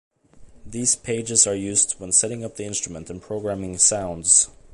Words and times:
These 0.65 0.95
pages 0.95 1.45
are 1.45 1.53
used 1.53 1.99
when 1.99 2.11
setting 2.11 2.43
up 2.43 2.55
the 2.55 2.65
instrument 2.65 3.11
and 3.11 3.21
programming 3.21 3.77
sounds. 3.77 4.49